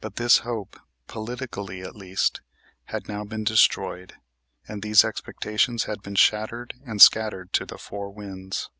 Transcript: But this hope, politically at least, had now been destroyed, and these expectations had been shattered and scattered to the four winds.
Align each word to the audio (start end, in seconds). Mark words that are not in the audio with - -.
But 0.00 0.16
this 0.16 0.38
hope, 0.38 0.76
politically 1.06 1.82
at 1.82 1.94
least, 1.94 2.40
had 2.86 3.06
now 3.06 3.22
been 3.22 3.44
destroyed, 3.44 4.14
and 4.66 4.82
these 4.82 5.04
expectations 5.04 5.84
had 5.84 6.02
been 6.02 6.16
shattered 6.16 6.74
and 6.84 7.00
scattered 7.00 7.52
to 7.52 7.64
the 7.66 7.78
four 7.78 8.10
winds. 8.10 8.70